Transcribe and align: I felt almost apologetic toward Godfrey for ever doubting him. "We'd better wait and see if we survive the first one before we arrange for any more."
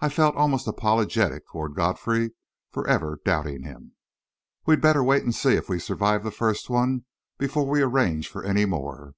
I 0.00 0.08
felt 0.08 0.34
almost 0.34 0.66
apologetic 0.66 1.46
toward 1.46 1.76
Godfrey 1.76 2.32
for 2.72 2.84
ever 2.88 3.20
doubting 3.24 3.62
him. 3.62 3.92
"We'd 4.66 4.80
better 4.80 5.04
wait 5.04 5.22
and 5.22 5.32
see 5.32 5.52
if 5.54 5.68
we 5.68 5.78
survive 5.78 6.24
the 6.24 6.32
first 6.32 6.68
one 6.68 7.04
before 7.38 7.68
we 7.68 7.80
arrange 7.80 8.26
for 8.28 8.42
any 8.42 8.64
more." 8.64 9.14